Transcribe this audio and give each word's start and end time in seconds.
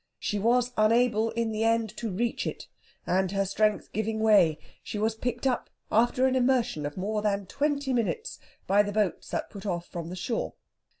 She 0.17 0.39
was 0.39 0.71
unable 0.77 1.29
in 1.29 1.51
the 1.51 1.63
end 1.63 1.95
to 1.97 2.09
reach 2.09 2.47
it, 2.47 2.65
and 3.05 3.31
her 3.33 3.45
strength 3.45 3.91
giving 3.93 4.19
way, 4.19 4.57
she 4.81 4.97
was 4.97 5.13
picked 5.13 5.45
up, 5.45 5.69
after 5.91 6.25
an 6.25 6.35
immersion 6.35 6.87
of 6.87 6.97
more 6.97 7.21
than 7.21 7.45
twenty 7.45 7.93
minutes, 7.93 8.39
by 8.65 8.81
the 8.81 8.91
boats 8.91 9.29
that 9.29 9.51
put 9.51 9.67
off 9.67 9.85
from 9.85 10.09
the 10.09 10.15
shore. 10.15 10.55